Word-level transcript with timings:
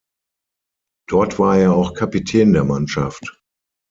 Dort 1.07 1.37
war 1.37 1.59
er 1.59 1.75
auch 1.75 1.93
Kapitän 1.93 2.53
der 2.53 2.63
Mannschaft. 2.63 3.39